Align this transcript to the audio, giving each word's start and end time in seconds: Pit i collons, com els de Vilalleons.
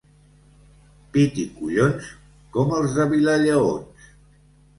Pit 1.17 1.37
i 1.43 1.45
collons, 1.57 2.07
com 2.57 2.75
els 2.79 2.97
de 2.97 3.07
Vilalleons. 3.13 4.11